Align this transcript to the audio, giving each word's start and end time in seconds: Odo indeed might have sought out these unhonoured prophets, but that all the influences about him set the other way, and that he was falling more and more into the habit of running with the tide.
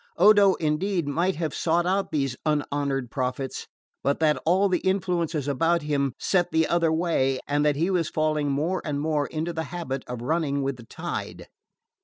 Odo 0.17 0.55
indeed 0.55 1.07
might 1.07 1.35
have 1.35 1.53
sought 1.53 1.85
out 1.85 2.11
these 2.11 2.35
unhonoured 2.43 3.11
prophets, 3.11 3.67
but 4.03 4.19
that 4.19 4.41
all 4.47 4.67
the 4.67 4.79
influences 4.79 5.47
about 5.47 5.83
him 5.83 6.13
set 6.17 6.51
the 6.51 6.65
other 6.65 6.91
way, 6.91 7.39
and 7.47 7.63
that 7.63 7.75
he 7.75 7.91
was 7.91 8.09
falling 8.09 8.49
more 8.49 8.81
and 8.83 8.99
more 8.99 9.27
into 9.27 9.53
the 9.53 9.65
habit 9.65 10.03
of 10.07 10.23
running 10.23 10.63
with 10.63 10.77
the 10.77 10.85
tide. 10.85 11.49